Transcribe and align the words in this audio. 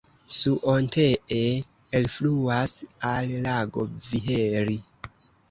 Suontee 0.35 1.41
elfluas 1.99 2.73
al 3.11 3.35
lago 3.45 3.87
Viheri. 4.09 4.81